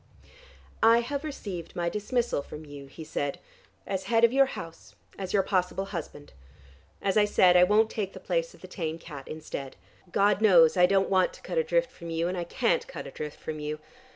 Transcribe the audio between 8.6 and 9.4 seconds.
the tame cat